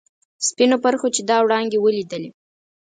[0.47, 2.29] سپینو پرخو چې دا وړانګې ولیدلي.